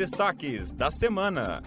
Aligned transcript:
destaques 0.00 0.72
da 0.72 0.90
semana. 0.90 1.62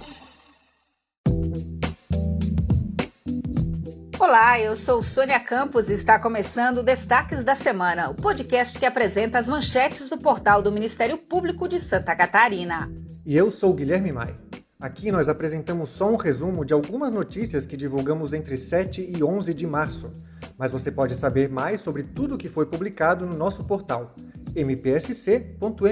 Olá, 4.19 4.59
eu 4.59 4.75
sou 4.75 5.03
Sônia 5.03 5.39
Campos 5.39 5.87
e 5.87 5.93
está 5.93 6.17
começando 6.17 6.79
o 6.79 6.83
Destaques 6.83 7.43
da 7.43 7.53
Semana, 7.53 8.09
o 8.09 8.15
podcast 8.15 8.79
que 8.79 8.87
apresenta 8.87 9.37
as 9.37 9.47
manchetes 9.47 10.09
do 10.09 10.17
portal 10.17 10.63
do 10.63 10.71
Ministério 10.71 11.15
Público 11.15 11.67
de 11.67 11.79
Santa 11.79 12.15
Catarina. 12.15 12.91
E 13.23 13.37
eu 13.37 13.51
sou 13.51 13.71
Guilherme 13.71 14.11
Mai. 14.11 14.35
Aqui 14.81 15.11
nós 15.11 15.29
apresentamos 15.29 15.91
só 15.91 16.09
um 16.11 16.17
resumo 16.17 16.65
de 16.65 16.73
algumas 16.73 17.11
notícias 17.11 17.67
que 17.67 17.77
divulgamos 17.77 18.33
entre 18.33 18.57
7 18.57 19.13
e 19.15 19.23
11 19.23 19.53
de 19.53 19.67
março, 19.67 20.11
mas 20.57 20.71
você 20.71 20.91
pode 20.91 21.13
saber 21.13 21.49
mais 21.49 21.81
sobre 21.81 22.01
tudo 22.01 22.33
o 22.33 22.37
que 22.39 22.49
foi 22.49 22.65
publicado 22.65 23.27
no 23.27 23.35
nosso 23.35 23.63
portal 23.63 24.15
mpsc.mp.br. 24.55 25.83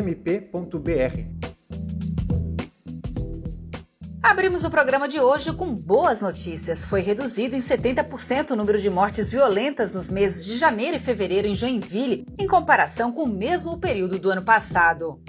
Abrimos 4.24 4.64
o 4.64 4.70
programa 4.70 5.07
de 5.07 5.20
hoje 5.20 5.52
com 5.52 5.74
boas 5.74 6.21
notícias. 6.21 6.86
Foi 6.86 7.02
reduzido 7.02 7.56
em 7.56 7.60
70% 7.60 8.52
o 8.52 8.56
número 8.56 8.80
de 8.80 8.89
mortes 8.89 9.32
violentas 9.32 9.94
nos 9.94 10.10
meses 10.10 10.46
de 10.46 10.57
janeiro 10.57 10.97
e 10.97 11.00
fevereiro 11.00 11.47
em 11.47 11.56
Joinville, 11.56 12.25
em 12.38 12.47
comparação 12.47 13.11
com 13.11 13.24
o 13.24 13.28
mesmo 13.28 13.80
período 13.80 14.20
do 14.20 14.30
ano 14.30 14.44
passado. 14.44 15.20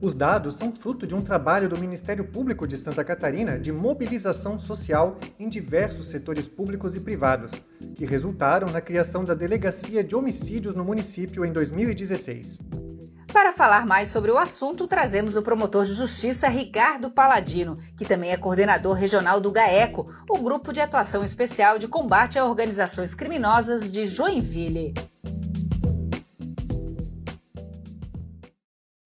Os 0.00 0.14
dados 0.14 0.54
são 0.54 0.72
fruto 0.72 1.04
de 1.04 1.14
um 1.16 1.20
trabalho 1.20 1.68
do 1.68 1.76
Ministério 1.76 2.24
Público 2.24 2.68
de 2.68 2.78
Santa 2.78 3.02
Catarina 3.02 3.58
de 3.58 3.72
mobilização 3.72 4.56
social 4.56 5.18
em 5.40 5.48
diversos 5.48 6.06
setores 6.06 6.46
públicos 6.46 6.94
e 6.94 7.00
privados, 7.00 7.50
que 7.96 8.06
resultaram 8.06 8.68
na 8.70 8.80
criação 8.80 9.24
da 9.24 9.34
Delegacia 9.34 10.04
de 10.04 10.14
Homicídios 10.14 10.76
no 10.76 10.84
município 10.84 11.44
em 11.44 11.52
2016. 11.52 12.60
Para 13.32 13.52
falar 13.52 13.86
mais 13.86 14.08
sobre 14.08 14.30
o 14.30 14.38
assunto, 14.38 14.88
trazemos 14.88 15.36
o 15.36 15.42
promotor 15.42 15.84
de 15.84 15.92
justiça 15.92 16.48
Ricardo 16.48 17.10
Paladino, 17.10 17.76
que 17.96 18.04
também 18.04 18.30
é 18.30 18.36
coordenador 18.36 18.94
regional 18.94 19.38
do 19.38 19.52
GAECO, 19.52 20.10
o 20.30 20.38
Grupo 20.38 20.72
de 20.72 20.80
Atuação 20.80 21.22
Especial 21.22 21.78
de 21.78 21.86
Combate 21.86 22.38
a 22.38 22.44
Organizações 22.44 23.14
Criminosas 23.14 23.90
de 23.92 24.06
Joinville. 24.06 24.94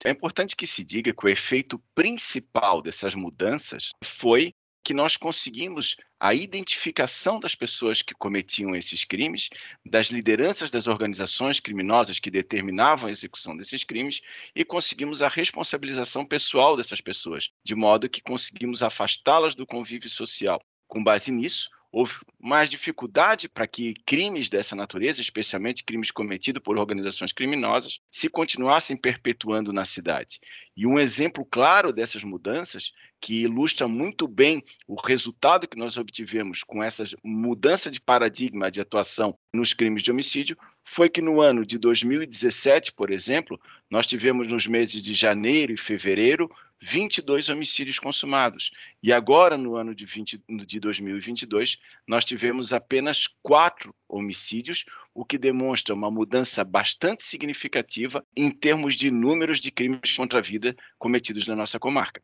É 0.05 0.11
importante 0.11 0.56
que 0.56 0.66
se 0.66 0.84
diga 0.84 1.12
que 1.12 1.27
o 1.27 1.28
efeito 1.28 1.80
principal 1.94 2.80
dessas 2.80 3.14
mudanças 3.14 3.91
foi 4.05 4.52
que 4.84 4.94
nós 4.94 5.16
conseguimos 5.16 5.96
a 6.24 6.32
identificação 6.32 7.40
das 7.40 7.56
pessoas 7.56 8.00
que 8.00 8.14
cometiam 8.14 8.76
esses 8.76 9.04
crimes, 9.04 9.50
das 9.84 10.06
lideranças 10.06 10.70
das 10.70 10.86
organizações 10.86 11.58
criminosas 11.58 12.20
que 12.20 12.30
determinavam 12.30 13.08
a 13.08 13.10
execução 13.10 13.56
desses 13.56 13.82
crimes 13.82 14.20
e 14.54 14.64
conseguimos 14.64 15.20
a 15.20 15.26
responsabilização 15.26 16.24
pessoal 16.24 16.76
dessas 16.76 17.00
pessoas, 17.00 17.50
de 17.64 17.74
modo 17.74 18.08
que 18.08 18.22
conseguimos 18.22 18.84
afastá-las 18.84 19.56
do 19.56 19.66
convívio 19.66 20.08
social. 20.08 20.62
Com 20.86 21.02
base 21.02 21.32
nisso, 21.32 21.68
houve 21.92 22.14
mais 22.40 22.70
dificuldade 22.70 23.48
para 23.48 23.66
que 23.66 23.92
crimes 24.06 24.48
dessa 24.48 24.74
natureza, 24.74 25.20
especialmente 25.20 25.84
crimes 25.84 26.10
cometidos 26.10 26.62
por 26.62 26.78
organizações 26.78 27.32
criminosas, 27.32 28.00
se 28.10 28.30
continuassem 28.30 28.96
perpetuando 28.96 29.72
na 29.72 29.84
cidade. 29.84 30.40
E 30.74 30.86
um 30.86 30.98
exemplo 30.98 31.44
claro 31.44 31.92
dessas 31.92 32.24
mudanças, 32.24 32.92
que 33.20 33.42
ilustra 33.42 33.86
muito 33.86 34.26
bem 34.26 34.64
o 34.88 34.94
resultado 34.94 35.68
que 35.68 35.78
nós 35.78 35.98
obtivemos 35.98 36.64
com 36.64 36.82
essa 36.82 37.04
mudança 37.22 37.90
de 37.90 38.00
paradigma 38.00 38.70
de 38.70 38.80
atuação 38.80 39.38
nos 39.52 39.74
crimes 39.74 40.02
de 40.02 40.10
homicídio, 40.10 40.56
foi 40.84 41.08
que 41.08 41.20
no 41.20 41.41
ano 41.41 41.64
de 41.64 41.78
2017, 41.78 42.92
por 42.92 43.11
exemplo, 43.11 43.61
nós 43.91 44.06
tivemos 44.06 44.48
nos 44.48 44.66
meses 44.66 45.02
de 45.02 45.14
janeiro 45.14 45.72
e 45.72 45.77
fevereiro 45.77 46.50
22 46.83 47.48
homicídios 47.48 47.98
consumados. 48.00 48.72
E 49.00 49.12
agora, 49.12 49.56
no 49.56 49.77
ano 49.77 49.94
de, 49.94 50.05
20, 50.05 50.42
de 50.66 50.80
2022, 50.80 51.78
nós 52.06 52.24
tivemos 52.24 52.72
apenas 52.72 53.28
quatro 53.41 53.94
homicídios, 54.08 54.84
o 55.14 55.24
que 55.24 55.39
demonstra 55.39 55.95
uma 55.95 56.11
mudança 56.11 56.64
bastante 56.64 57.23
significativa 57.23 58.24
em 58.36 58.51
termos 58.51 58.95
de 58.95 59.11
números 59.11 59.61
de 59.61 59.70
crimes 59.70 60.17
contra 60.17 60.40
a 60.40 60.42
vida 60.42 60.77
cometidos 60.98 61.46
na 61.46 61.55
nossa 61.55 61.79
comarca. 61.79 62.20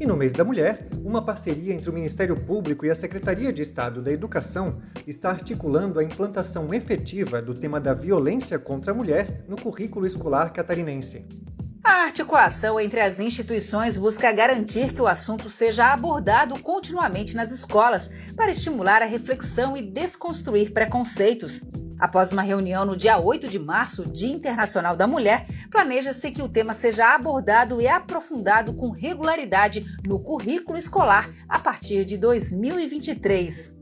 E 0.00 0.06
no 0.06 0.16
mês 0.16 0.32
da 0.32 0.44
mulher, 0.44 0.87
uma 1.08 1.22
parceria 1.22 1.72
entre 1.72 1.88
o 1.88 1.92
Ministério 1.92 2.36
Público 2.36 2.84
e 2.84 2.90
a 2.90 2.94
Secretaria 2.94 3.50
de 3.50 3.62
Estado 3.62 4.02
da 4.02 4.12
Educação 4.12 4.82
está 5.06 5.30
articulando 5.30 5.98
a 5.98 6.04
implantação 6.04 6.72
efetiva 6.74 7.40
do 7.40 7.54
tema 7.54 7.80
da 7.80 7.94
violência 7.94 8.58
contra 8.58 8.92
a 8.92 8.94
mulher 8.94 9.42
no 9.48 9.56
currículo 9.56 10.06
escolar 10.06 10.52
catarinense. 10.52 11.24
A 11.82 12.04
articulação 12.04 12.78
entre 12.78 13.00
as 13.00 13.18
instituições 13.18 13.96
busca 13.96 14.30
garantir 14.30 14.92
que 14.92 15.00
o 15.00 15.06
assunto 15.06 15.48
seja 15.48 15.90
abordado 15.94 16.60
continuamente 16.62 17.34
nas 17.34 17.50
escolas 17.50 18.10
para 18.36 18.50
estimular 18.50 19.00
a 19.00 19.06
reflexão 19.06 19.78
e 19.78 19.80
desconstruir 19.80 20.72
preconceitos. 20.72 21.62
Após 21.98 22.30
uma 22.30 22.42
reunião 22.42 22.84
no 22.84 22.96
dia 22.96 23.18
8 23.18 23.48
de 23.48 23.58
março, 23.58 24.04
Dia 24.04 24.32
Internacional 24.32 24.94
da 24.94 25.06
Mulher, 25.06 25.46
planeja-se 25.68 26.30
que 26.30 26.40
o 26.40 26.48
tema 26.48 26.72
seja 26.72 27.12
abordado 27.12 27.80
e 27.80 27.88
aprofundado 27.88 28.72
com 28.72 28.90
regularidade 28.90 29.84
no 30.06 30.20
currículo 30.20 30.78
escolar 30.78 31.28
a 31.48 31.58
partir 31.58 32.04
de 32.04 32.16
2023. 32.16 33.76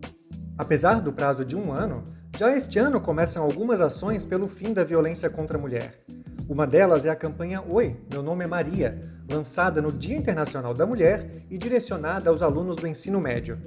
Apesar 0.57 1.01
do 1.03 1.13
prazo 1.13 1.45
de 1.45 1.55
um 1.55 1.71
ano, 1.71 2.05
já 2.39 2.57
este 2.57 2.79
ano 2.79 3.01
começam 3.03 3.43
algumas 3.43 3.83
ações 3.83 4.25
pelo 4.25 4.49
fim 4.49 4.73
da 4.73 4.83
violência 4.83 5.29
contra 5.29 5.59
a 5.59 5.61
mulher. 5.61 6.01
Uma 6.49 6.67
delas 6.67 7.05
é 7.05 7.11
a 7.11 7.17
campanha 7.17 7.63
Oi, 7.69 7.97
meu 8.11 8.23
nome 8.23 8.45
é 8.45 8.47
Maria, 8.47 8.99
lançada 9.31 9.83
no 9.83 9.93
Dia 9.93 10.17
Internacional 10.17 10.73
da 10.73 10.87
Mulher 10.87 11.45
e 11.51 11.59
direcionada 11.59 12.31
aos 12.31 12.41
alunos 12.41 12.77
do 12.77 12.87
ensino 12.87 13.21
médio. 13.21 13.59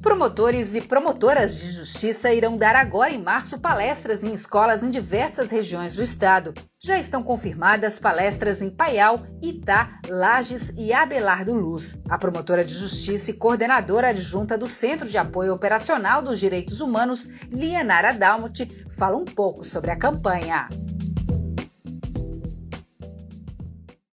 Promotores 0.00 0.76
e 0.76 0.80
promotoras 0.80 1.58
de 1.58 1.72
justiça 1.72 2.32
irão 2.32 2.56
dar 2.56 2.76
agora 2.76 3.12
em 3.12 3.20
março 3.20 3.60
palestras 3.60 4.22
em 4.22 4.32
escolas 4.32 4.80
em 4.80 4.92
diversas 4.92 5.50
regiões 5.50 5.96
do 5.96 6.04
estado. 6.04 6.54
Já 6.78 6.96
estão 6.96 7.20
confirmadas 7.20 7.98
palestras 7.98 8.62
em 8.62 8.70
Paial, 8.70 9.16
Itá, 9.42 9.98
Lages 10.08 10.72
e 10.78 10.92
Abelardo 10.92 11.52
Luz. 11.52 12.00
A 12.08 12.16
promotora 12.16 12.64
de 12.64 12.74
justiça 12.74 13.32
e 13.32 13.34
coordenadora 13.34 14.10
adjunta 14.10 14.56
do 14.56 14.68
Centro 14.68 15.08
de 15.08 15.18
Apoio 15.18 15.52
Operacional 15.52 16.22
dos 16.22 16.38
Direitos 16.38 16.80
Humanos, 16.80 17.26
Lianara 17.50 18.14
Dalmut, 18.14 18.86
fala 18.92 19.16
um 19.16 19.24
pouco 19.24 19.64
sobre 19.64 19.90
a 19.90 19.96
campanha. 19.96 20.68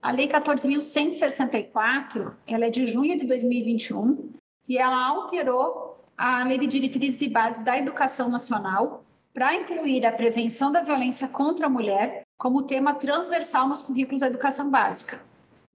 A 0.02 0.12
Lei 0.12 0.28
14.164, 0.28 2.34
ela 2.48 2.66
é 2.66 2.72
de 2.72 2.88
junho 2.88 3.20
de 3.20 3.28
2021 3.28 4.34
e 4.68 4.78
ela 4.78 5.08
alterou 5.08 5.98
a 6.18 6.44
Lei 6.44 6.58
de 6.58 6.78
e 6.78 7.30
Bases 7.30 7.64
da 7.64 7.78
Educação 7.78 8.30
Nacional 8.30 9.04
para 9.34 9.54
incluir 9.54 10.06
a 10.06 10.12
prevenção 10.12 10.72
da 10.72 10.82
violência 10.82 11.28
contra 11.28 11.68
a 11.68 11.70
mulher 11.70 12.24
como 12.38 12.64
tema 12.64 12.94
transversal 12.94 13.68
nos 13.68 13.82
currículos 13.82 14.22
da 14.22 14.28
educação 14.28 14.70
básica. 14.70 15.22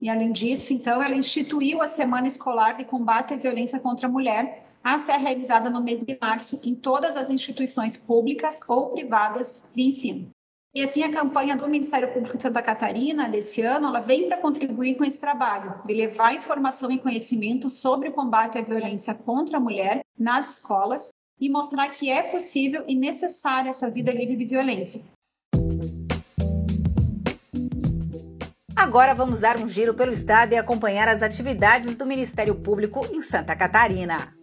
E, 0.01 0.09
além 0.09 0.31
disso, 0.31 0.73
então, 0.73 1.01
ela 1.01 1.15
instituiu 1.15 1.81
a 1.81 1.87
Semana 1.87 2.27
Escolar 2.27 2.75
de 2.75 2.85
Combate 2.85 3.35
à 3.35 3.37
Violência 3.37 3.79
contra 3.79 4.07
a 4.07 4.11
Mulher, 4.11 4.65
a 4.83 4.97
ser 4.97 5.17
realizada 5.17 5.69
no 5.69 5.83
mês 5.83 5.99
de 5.99 6.17
março 6.19 6.59
em 6.63 6.73
todas 6.73 7.15
as 7.15 7.29
instituições 7.29 7.95
públicas 7.95 8.59
ou 8.67 8.89
privadas 8.89 9.69
de 9.75 9.83
ensino. 9.83 10.31
E 10.73 10.81
assim, 10.81 11.03
a 11.03 11.11
campanha 11.11 11.57
do 11.57 11.67
Ministério 11.67 12.13
Público 12.13 12.37
de 12.37 12.43
Santa 12.43 12.61
Catarina, 12.61 13.27
desse 13.27 13.61
ano, 13.61 13.87
ela 13.87 13.99
vem 13.99 14.29
para 14.29 14.37
contribuir 14.37 14.95
com 14.95 15.03
esse 15.03 15.19
trabalho, 15.19 15.81
de 15.85 15.93
levar 15.93 16.33
informação 16.33 16.89
e 16.89 16.97
conhecimento 16.97 17.69
sobre 17.69 18.07
o 18.07 18.13
combate 18.13 18.57
à 18.57 18.61
violência 18.61 19.13
contra 19.13 19.57
a 19.57 19.59
mulher 19.59 19.99
nas 20.17 20.53
escolas 20.53 21.11
e 21.37 21.49
mostrar 21.49 21.89
que 21.89 22.09
é 22.09 22.23
possível 22.31 22.85
e 22.87 22.95
necessária 22.95 23.69
essa 23.69 23.91
vida 23.91 24.13
livre 24.13 24.37
de 24.37 24.45
violência. 24.45 25.03
Agora 28.73 29.13
vamos 29.13 29.41
dar 29.41 29.59
um 29.59 29.67
giro 29.67 29.93
pelo 29.93 30.13
estado 30.13 30.53
e 30.53 30.57
acompanhar 30.57 31.09
as 31.09 31.21
atividades 31.21 31.97
do 31.97 32.05
Ministério 32.05 32.55
Público 32.55 33.05
em 33.11 33.19
Santa 33.19 33.57
Catarina. 33.57 34.33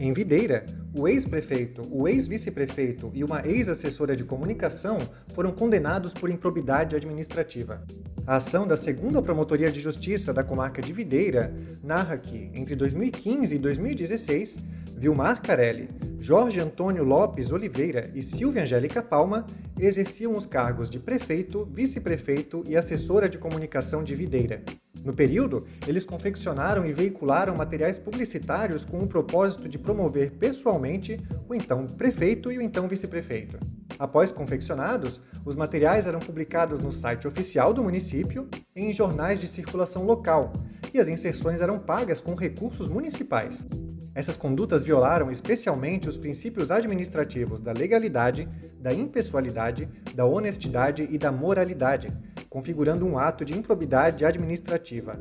Em 0.00 0.14
Videira, 0.14 0.64
o 0.98 1.06
ex-prefeito, 1.06 1.82
o 1.90 2.08
ex-vice-prefeito 2.08 3.10
e 3.12 3.22
uma 3.22 3.46
ex-assessora 3.46 4.16
de 4.16 4.24
comunicação 4.24 4.98
foram 5.34 5.52
condenados 5.52 6.14
por 6.14 6.30
improbidade 6.30 6.96
administrativa. 6.96 7.82
A 8.26 8.36
ação 8.36 8.66
da 8.66 8.76
segunda 8.76 9.20
Promotoria 9.20 9.70
de 9.70 9.78
Justiça 9.78 10.32
da 10.32 10.42
comarca 10.42 10.80
de 10.80 10.92
Videira 10.92 11.54
narra 11.82 12.16
que, 12.16 12.50
entre 12.54 12.74
2015 12.74 13.54
e 13.54 13.58
2016, 13.58 14.56
Vilmar 14.96 15.42
Carelli, 15.42 15.90
Jorge 16.18 16.60
Antônio 16.60 17.04
Lopes 17.04 17.52
Oliveira 17.52 18.10
e 18.14 18.22
Silvia 18.22 18.62
Angélica 18.62 19.02
Palma 19.02 19.46
exerciam 19.78 20.34
os 20.34 20.46
cargos 20.46 20.88
de 20.88 20.98
prefeito, 20.98 21.68
vice-prefeito 21.70 22.64
e 22.66 22.74
assessora 22.74 23.28
de 23.28 23.36
comunicação 23.36 24.02
de 24.02 24.14
Videira. 24.14 24.62
No 25.06 25.12
período, 25.12 25.64
eles 25.86 26.04
confeccionaram 26.04 26.84
e 26.84 26.92
veicularam 26.92 27.54
materiais 27.54 27.96
publicitários 27.96 28.84
com 28.84 28.98
o 28.98 29.06
propósito 29.06 29.68
de 29.68 29.78
promover 29.78 30.32
pessoalmente 30.32 31.16
o 31.48 31.54
então 31.54 31.86
prefeito 31.86 32.50
e 32.50 32.58
o 32.58 32.60
então 32.60 32.88
vice-prefeito. 32.88 33.56
Após 34.00 34.32
confeccionados, 34.32 35.20
Os 35.46 35.54
materiais 35.54 36.08
eram 36.08 36.18
publicados 36.18 36.82
no 36.82 36.92
site 36.92 37.28
oficial 37.28 37.72
do 37.72 37.84
município 37.84 38.48
e 38.74 38.82
em 38.82 38.92
jornais 38.92 39.38
de 39.38 39.46
circulação 39.46 40.02
local, 40.02 40.52
e 40.92 40.98
as 40.98 41.06
inserções 41.06 41.60
eram 41.60 41.78
pagas 41.78 42.20
com 42.20 42.34
recursos 42.34 42.88
municipais. 42.88 43.64
Essas 44.12 44.36
condutas 44.36 44.82
violaram 44.82 45.30
especialmente 45.30 46.08
os 46.08 46.16
princípios 46.16 46.72
administrativos 46.72 47.60
da 47.60 47.70
legalidade, 47.70 48.48
da 48.80 48.92
impessoalidade, 48.92 49.88
da 50.16 50.26
honestidade 50.26 51.06
e 51.08 51.16
da 51.16 51.30
moralidade, 51.30 52.12
configurando 52.56 53.04
um 53.04 53.18
ato 53.18 53.44
de 53.44 53.52
improbidade 53.52 54.24
administrativa. 54.24 55.20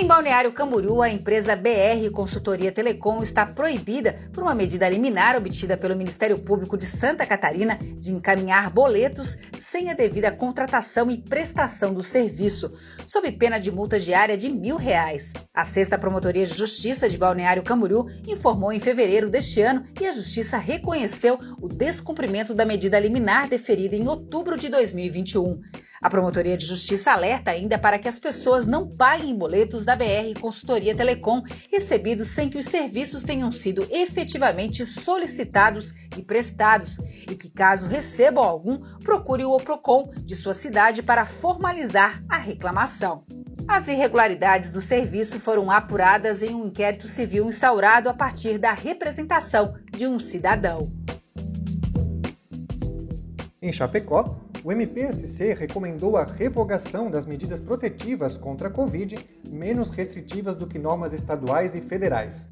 Em 0.00 0.06
Balneário 0.06 0.52
Camboriú, 0.52 1.02
a 1.02 1.10
empresa 1.10 1.56
BR 1.56 2.08
Consultoria 2.12 2.70
Telecom 2.70 3.20
está 3.20 3.44
proibida 3.44 4.30
por 4.32 4.44
uma 4.44 4.54
medida 4.54 4.88
liminar 4.88 5.36
obtida 5.36 5.76
pelo 5.76 5.96
Ministério 5.96 6.38
Público 6.38 6.78
de 6.78 6.86
Santa 6.86 7.26
Catarina 7.26 7.76
de 7.96 8.12
encaminhar 8.12 8.70
boletos 8.70 9.36
sem 9.54 9.90
a 9.90 9.94
devida 9.94 10.30
contratação 10.30 11.10
e 11.10 11.20
prestação 11.20 11.92
do 11.92 12.04
serviço, 12.04 12.72
sob 13.04 13.32
pena 13.32 13.58
de 13.58 13.72
multa 13.72 13.98
diária 13.98 14.38
de 14.38 14.48
mil 14.48 14.76
reais. 14.76 15.32
A 15.52 15.64
sexta 15.64 15.98
Promotoria 15.98 16.46
de 16.46 16.54
Justiça 16.54 17.08
de 17.08 17.18
Balneário 17.18 17.64
Camboriú 17.64 18.06
informou 18.24 18.72
em 18.72 18.78
fevereiro 18.78 19.28
deste 19.28 19.62
ano 19.62 19.84
e 20.00 20.06
a 20.06 20.12
Justiça 20.12 20.58
reconheceu 20.58 21.40
o 21.60 21.66
descumprimento 21.66 22.54
da 22.54 22.64
medida 22.64 23.00
liminar 23.00 23.48
deferida 23.48 23.96
em 23.96 24.06
outubro 24.06 24.56
de 24.56 24.68
2021. 24.68 25.60
A 26.00 26.08
Promotoria 26.08 26.56
de 26.56 26.64
Justiça 26.64 27.10
alerta 27.10 27.50
ainda 27.50 27.76
para 27.76 27.98
que 27.98 28.06
as 28.06 28.18
pessoas 28.20 28.66
não 28.66 28.88
paguem 28.88 29.36
boletos 29.36 29.84
da 29.84 29.96
BR 29.96 30.38
Consultoria 30.40 30.94
Telecom 30.94 31.42
recebidos 31.72 32.30
sem 32.30 32.48
que 32.48 32.58
os 32.58 32.66
serviços 32.66 33.24
tenham 33.24 33.50
sido 33.50 33.86
efetivamente 33.90 34.86
solicitados 34.86 35.92
e 36.16 36.22
prestados 36.22 36.98
e 37.28 37.34
que, 37.34 37.50
caso 37.50 37.86
recebam 37.86 38.44
algum, 38.44 38.78
procure 39.00 39.44
o 39.44 39.50
OPROCON 39.50 40.12
de 40.24 40.36
sua 40.36 40.54
cidade 40.54 41.02
para 41.02 41.26
formalizar 41.26 42.22
a 42.28 42.38
reclamação. 42.38 43.24
As 43.66 43.88
irregularidades 43.88 44.70
do 44.70 44.80
serviço 44.80 45.40
foram 45.40 45.70
apuradas 45.70 46.42
em 46.42 46.54
um 46.54 46.66
inquérito 46.66 47.08
civil 47.08 47.46
instaurado 47.46 48.08
a 48.08 48.14
partir 48.14 48.56
da 48.56 48.72
representação 48.72 49.74
de 49.90 50.06
um 50.06 50.18
cidadão. 50.18 50.84
Em 53.60 53.72
Chapecó, 53.72 54.47
o 54.64 54.72
MPSC 54.72 55.54
recomendou 55.54 56.16
a 56.16 56.24
revogação 56.24 57.10
das 57.10 57.24
medidas 57.24 57.60
protetivas 57.60 58.36
contra 58.36 58.68
a 58.68 58.70
Covid 58.70 59.16
menos 59.48 59.90
restritivas 59.90 60.56
do 60.56 60.66
que 60.66 60.78
normas 60.78 61.12
estaduais 61.12 61.74
e 61.74 61.80
federais. 61.80 62.48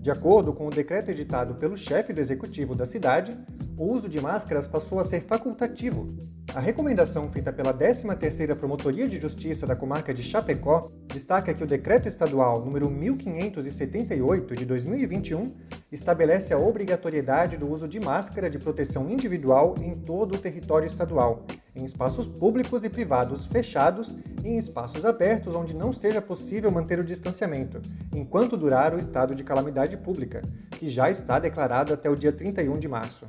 De 0.00 0.10
acordo 0.10 0.52
com 0.52 0.66
o 0.66 0.70
decreto 0.70 1.10
editado 1.10 1.54
pelo 1.56 1.76
chefe 1.76 2.12
do 2.12 2.20
executivo 2.20 2.74
da 2.74 2.86
cidade, 2.86 3.38
o 3.76 3.84
uso 3.84 4.08
de 4.08 4.20
máscaras 4.20 4.66
passou 4.66 4.98
a 4.98 5.04
ser 5.04 5.22
facultativo. 5.22 6.16
A 6.54 6.60
recomendação 6.60 7.30
feita 7.30 7.50
pela 7.50 7.72
13ª 7.72 8.54
Promotoria 8.54 9.08
de 9.08 9.18
Justiça 9.18 9.66
da 9.66 9.74
comarca 9.74 10.12
de 10.12 10.22
Chapecó 10.22 10.90
destaca 11.06 11.54
que 11.54 11.64
o 11.64 11.66
decreto 11.66 12.06
estadual 12.06 12.62
número 12.62 12.90
1578 12.90 14.54
de 14.54 14.66
2021 14.66 15.50
estabelece 15.90 16.52
a 16.52 16.58
obrigatoriedade 16.58 17.56
do 17.56 17.70
uso 17.70 17.88
de 17.88 17.98
máscara 17.98 18.50
de 18.50 18.58
proteção 18.58 19.08
individual 19.08 19.76
em 19.80 19.96
todo 19.96 20.34
o 20.34 20.38
território 20.38 20.86
estadual, 20.86 21.46
em 21.74 21.86
espaços 21.86 22.26
públicos 22.26 22.84
e 22.84 22.90
privados 22.90 23.46
fechados 23.46 24.14
e 24.44 24.48
em 24.48 24.58
espaços 24.58 25.06
abertos 25.06 25.54
onde 25.54 25.74
não 25.74 25.90
seja 25.90 26.20
possível 26.20 26.70
manter 26.70 27.00
o 27.00 27.04
distanciamento, 27.04 27.80
enquanto 28.14 28.58
durar 28.58 28.94
o 28.94 28.98
estado 28.98 29.34
de 29.34 29.42
calamidade 29.42 29.96
pública, 29.96 30.42
que 30.72 30.86
já 30.86 31.08
está 31.08 31.38
declarado 31.38 31.94
até 31.94 32.10
o 32.10 32.16
dia 32.16 32.30
31 32.30 32.78
de 32.78 32.88
março. 32.88 33.26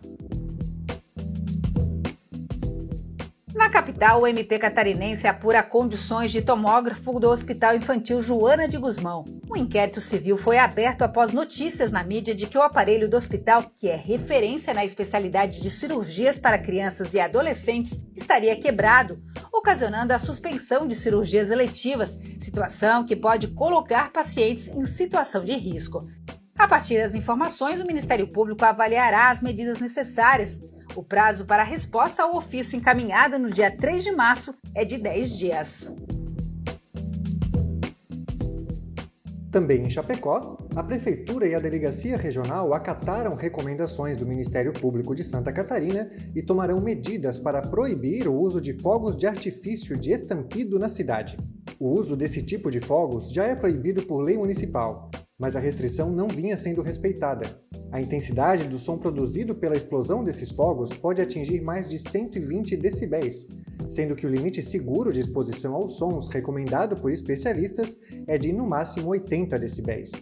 Capital, 3.74 4.22
o 4.22 4.28
MP 4.28 4.60
catarinense 4.60 5.28
apura 5.28 5.64
condições 5.64 6.32
de 6.32 6.44
tomógrafo 6.44 7.20
do 7.20 7.28
Hospital 7.28 7.76
Infantil 7.76 8.22
Joana 8.22 8.68
de 8.68 8.78
Guzmão. 8.78 9.26
Um 9.50 9.58
inquérito 9.58 10.00
civil 10.00 10.38
foi 10.38 10.60
aberto 10.60 11.02
após 11.02 11.34
notícias 11.34 11.90
na 11.90 12.04
mídia 12.04 12.36
de 12.36 12.46
que 12.46 12.56
o 12.56 12.62
aparelho 12.62 13.10
do 13.10 13.18
hospital, 13.18 13.64
que 13.76 13.90
é 13.90 13.96
referência 13.96 14.76
na 14.76 14.86
especialidade 14.86 15.60
de 15.60 15.72
cirurgias 15.72 16.38
para 16.38 16.60
crianças 16.60 17.16
e 17.16 17.20
adolescentes, 17.20 18.00
estaria 18.16 18.56
quebrado, 18.56 19.20
ocasionando 19.52 20.14
a 20.14 20.20
suspensão 20.20 20.88
de 20.88 20.96
cirurgias 20.96 21.50
eletivas, 21.50 22.20
situação 22.38 23.04
que 23.04 23.16
pode 23.16 23.48
colocar 23.48 24.12
pacientes 24.12 24.68
em 24.68 24.86
situação 24.86 25.44
de 25.44 25.54
risco. 25.54 26.06
A 26.58 26.68
partir 26.68 26.98
das 26.98 27.16
informações, 27.16 27.80
o 27.80 27.86
Ministério 27.86 28.28
Público 28.28 28.64
avaliará 28.64 29.30
as 29.30 29.42
medidas 29.42 29.80
necessárias 29.80 30.62
o 30.96 31.04
prazo 31.04 31.46
para 31.46 31.64
a 31.64 31.66
resposta 31.66 32.22
ao 32.22 32.36
ofício 32.36 32.78
encaminhada 32.78 33.40
no 33.40 33.50
dia 33.52 33.76
3 33.76 34.04
de 34.04 34.12
março 34.12 34.54
é 34.76 34.86
de 34.86 34.98
10 34.98 35.38
dias. 35.38 35.92
Também 39.52 39.86
em 39.86 39.90
Chapecó, 39.90 40.58
a 40.76 40.84
Prefeitura 40.84 41.48
e 41.48 41.54
a 41.54 41.60
Delegacia 41.60 42.18
Regional 42.18 42.74
acataram 42.74 43.36
recomendações 43.36 44.18
do 44.18 44.26
Ministério 44.26 44.74
Público 44.74 45.14
de 45.14 45.24
Santa 45.24 45.52
Catarina 45.52 46.10
e 46.36 46.42
tomarão 46.42 46.82
medidas 46.82 47.38
para 47.38 47.62
proibir 47.62 48.28
o 48.28 48.36
uso 48.36 48.60
de 48.60 48.74
fogos 48.74 49.16
de 49.16 49.28
artifício 49.28 49.98
de 49.98 50.12
estampido 50.12 50.80
na 50.80 50.90
cidade. 50.90 51.38
O 51.84 51.90
uso 51.90 52.16
desse 52.16 52.42
tipo 52.42 52.72
de 52.72 52.80
fogos 52.80 53.30
já 53.30 53.44
é 53.44 53.54
proibido 53.54 54.04
por 54.04 54.22
lei 54.22 54.38
municipal, 54.38 55.12
mas 55.38 55.58
a 55.58 55.60
restrição 55.60 56.10
não 56.10 56.30
vinha 56.30 56.56
sendo 56.56 56.82
respeitada. 56.82 57.62
A 57.92 58.00
intensidade 58.00 58.70
do 58.70 58.80
som 58.80 58.98
produzido 58.98 59.54
pela 59.54 59.76
explosão 59.76 60.24
desses 60.24 60.50
fogos 60.50 60.94
pode 60.94 61.22
atingir 61.22 61.60
mais 61.60 61.86
de 61.86 62.00
120 62.00 62.78
decibéis, 62.78 63.50
sendo 63.90 64.16
que 64.16 64.26
o 64.26 64.30
limite 64.30 64.64
seguro 64.64 65.12
de 65.12 65.20
exposição 65.20 65.76
aos 65.76 65.98
sons 65.98 66.30
recomendado 66.30 66.96
por 66.96 67.12
especialistas 67.12 67.98
é 68.28 68.38
de 68.38 68.54
no 68.54 68.66
máximo 68.66 69.10
80 69.10 69.60
decibéis. 69.60 70.14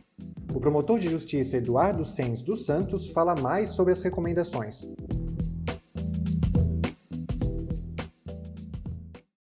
O 0.56 0.60
promotor 0.60 0.98
de 0.98 1.10
justiça 1.10 1.58
Eduardo 1.58 2.04
Sens 2.04 2.42
dos 2.42 2.66
Santos 2.66 3.10
fala 3.10 3.36
mais 3.36 3.70
sobre 3.70 3.92
as 3.94 4.02
recomendações. 4.02 4.88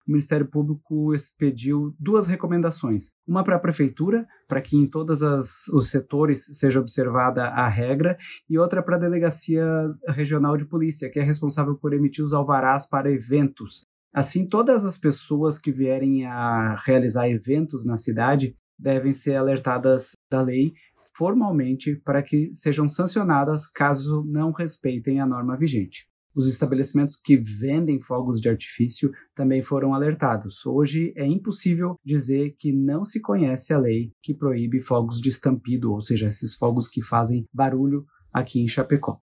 O 0.06 0.10
Ministério 0.10 0.46
Público 0.46 1.14
expediu 1.14 1.94
duas 1.98 2.26
recomendações. 2.26 3.08
Uma 3.26 3.42
para 3.42 3.56
a 3.56 3.60
Prefeitura, 3.60 4.26
para 4.46 4.60
que 4.60 4.76
em 4.76 4.86
todos 4.86 5.20
os 5.68 5.90
setores 5.90 6.44
seja 6.58 6.80
observada 6.80 7.46
a 7.46 7.68
regra, 7.68 8.16
e 8.48 8.58
outra 8.58 8.82
para 8.82 8.96
a 8.96 9.00
Delegacia 9.00 9.66
Regional 10.08 10.56
de 10.56 10.66
Polícia, 10.66 11.10
que 11.10 11.18
é 11.18 11.22
responsável 11.22 11.74
por 11.76 11.92
emitir 11.94 12.24
os 12.24 12.32
alvarás 12.32 12.86
para 12.86 13.10
eventos. 13.10 13.86
Assim, 14.12 14.46
todas 14.46 14.84
as 14.84 14.96
pessoas 14.96 15.58
que 15.58 15.72
vierem 15.72 16.24
a 16.26 16.76
realizar 16.76 17.28
eventos 17.28 17.84
na 17.84 17.96
cidade 17.96 18.56
devem 18.78 19.12
ser 19.12 19.34
alertadas 19.34 20.12
da 20.30 20.40
lei 20.40 20.72
formalmente 21.16 21.96
para 21.96 22.22
que 22.22 22.52
sejam 22.52 22.88
sancionadas 22.88 23.66
caso 23.68 24.24
não 24.26 24.50
respeitem 24.50 25.20
a 25.20 25.26
norma 25.26 25.56
vigente. 25.56 26.08
Os 26.34 26.48
estabelecimentos 26.48 27.16
que 27.16 27.36
vendem 27.36 28.00
fogos 28.00 28.40
de 28.40 28.48
artifício 28.48 29.12
também 29.34 29.62
foram 29.62 29.94
alertados. 29.94 30.66
Hoje 30.66 31.12
é 31.16 31.24
impossível 31.24 31.96
dizer 32.04 32.56
que 32.58 32.72
não 32.72 33.04
se 33.04 33.20
conhece 33.20 33.72
a 33.72 33.78
lei 33.78 34.12
que 34.20 34.34
proíbe 34.34 34.80
fogos 34.80 35.20
de 35.20 35.28
estampido, 35.28 35.92
ou 35.92 36.00
seja, 36.00 36.26
esses 36.26 36.54
fogos 36.54 36.88
que 36.88 37.00
fazem 37.00 37.46
barulho 37.52 38.04
aqui 38.32 38.60
em 38.60 38.66
Chapecó. 38.66 39.20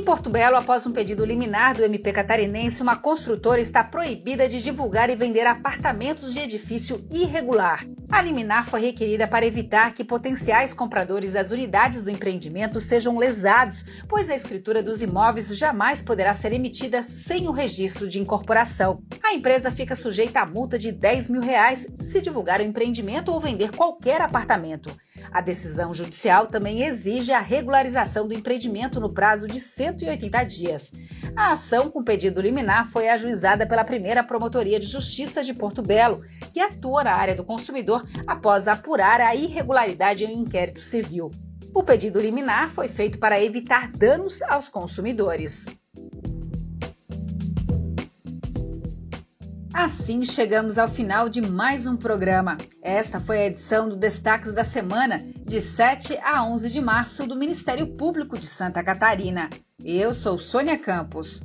Em 0.00 0.02
Porto 0.02 0.30
Belo, 0.30 0.56
após 0.56 0.86
um 0.86 0.92
pedido 0.92 1.26
liminar 1.26 1.76
do 1.76 1.84
MP 1.84 2.10
catarinense, 2.10 2.80
uma 2.80 2.96
construtora 2.96 3.60
está 3.60 3.84
proibida 3.84 4.48
de 4.48 4.62
divulgar 4.62 5.10
e 5.10 5.14
vender 5.14 5.46
apartamentos 5.46 6.32
de 6.32 6.40
edifício 6.40 7.06
irregular. 7.10 7.86
A 8.10 8.22
liminar 8.22 8.66
foi 8.66 8.80
requerida 8.80 9.28
para 9.28 9.44
evitar 9.44 9.92
que 9.92 10.02
potenciais 10.02 10.72
compradores 10.72 11.32
das 11.32 11.50
unidades 11.50 12.02
do 12.02 12.10
empreendimento 12.10 12.80
sejam 12.80 13.18
lesados, 13.18 13.84
pois 14.08 14.30
a 14.30 14.34
escritura 14.34 14.82
dos 14.82 15.02
imóveis 15.02 15.54
jamais 15.54 16.00
poderá 16.00 16.32
ser 16.32 16.54
emitida 16.54 17.02
sem 17.02 17.46
o 17.46 17.52
registro 17.52 18.08
de 18.08 18.18
incorporação. 18.18 19.02
A 19.22 19.34
empresa 19.34 19.70
fica 19.70 19.94
sujeita 19.94 20.40
a 20.40 20.46
multa 20.46 20.78
de 20.78 20.92
10 20.92 21.28
mil 21.28 21.42
reais 21.42 21.86
se 22.00 22.22
divulgar 22.22 22.60
o 22.60 22.64
empreendimento 22.64 23.30
ou 23.30 23.38
vender 23.38 23.70
qualquer 23.70 24.22
apartamento. 24.22 24.90
A 25.32 25.40
decisão 25.40 25.94
judicial 25.94 26.48
também 26.48 26.82
exige 26.82 27.32
a 27.32 27.40
regularização 27.40 28.26
do 28.26 28.34
empreendimento 28.34 28.98
no 29.00 29.12
prazo 29.12 29.46
de 29.46 29.60
180 29.60 30.44
dias. 30.44 30.92
A 31.36 31.52
ação 31.52 31.90
com 31.90 32.02
pedido 32.02 32.40
liminar 32.40 32.90
foi 32.90 33.08
ajuizada 33.08 33.66
pela 33.66 33.84
primeira 33.84 34.24
Promotoria 34.24 34.80
de 34.80 34.86
Justiça 34.86 35.42
de 35.42 35.54
Porto 35.54 35.82
Belo, 35.82 36.24
que 36.52 36.60
atua 36.60 37.04
na 37.04 37.14
área 37.14 37.34
do 37.34 37.44
consumidor 37.44 38.04
após 38.26 38.66
apurar 38.66 39.20
a 39.20 39.34
irregularidade 39.34 40.24
em 40.24 40.36
um 40.36 40.40
inquérito 40.40 40.80
civil. 40.80 41.30
O 41.72 41.84
pedido 41.84 42.18
liminar 42.18 42.72
foi 42.72 42.88
feito 42.88 43.18
para 43.18 43.40
evitar 43.40 43.88
danos 43.92 44.42
aos 44.42 44.68
consumidores. 44.68 45.66
Assim 49.72 50.24
chegamos 50.24 50.78
ao 50.78 50.88
final 50.88 51.28
de 51.28 51.40
mais 51.40 51.86
um 51.86 51.96
programa. 51.96 52.58
Esta 52.82 53.20
foi 53.20 53.38
a 53.38 53.46
edição 53.46 53.88
do 53.88 53.94
Destaques 53.94 54.52
da 54.52 54.64
Semana, 54.64 55.24
de 55.46 55.60
7 55.60 56.18
a 56.18 56.44
11 56.44 56.68
de 56.68 56.80
março, 56.80 57.24
do 57.24 57.36
Ministério 57.36 57.86
Público 57.86 58.36
de 58.36 58.48
Santa 58.48 58.82
Catarina. 58.82 59.48
Eu 59.84 60.12
sou 60.12 60.40
Sônia 60.40 60.76
Campos. 60.76 61.40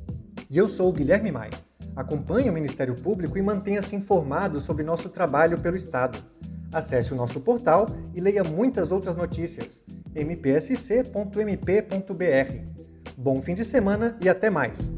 E 0.49 0.57
eu 0.57 0.67
sou 0.67 0.91
Guilherme 0.91 1.31
Maia. 1.31 1.51
Acompanhe 1.95 2.49
o 2.49 2.53
Ministério 2.53 2.95
Público 2.95 3.37
e 3.37 3.43
mantenha-se 3.43 3.95
informado 3.95 4.59
sobre 4.59 4.83
nosso 4.83 5.07
trabalho 5.09 5.59
pelo 5.59 5.75
Estado. 5.75 6.17
Acesse 6.73 7.13
o 7.13 7.15
nosso 7.15 7.39
portal 7.39 7.85
e 8.15 8.19
leia 8.19 8.43
muitas 8.43 8.91
outras 8.91 9.15
notícias. 9.15 9.83
mpsc.mp.br. 10.15 11.15
Bom 13.15 13.39
fim 13.41 13.53
de 13.53 13.63
semana 13.63 14.17
e 14.19 14.27
até 14.27 14.49
mais! 14.49 14.91